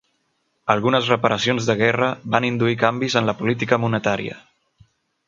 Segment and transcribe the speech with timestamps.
[0.75, 2.07] Algunes reparacions de guerra
[2.37, 4.39] van induir canvis en la política monetària.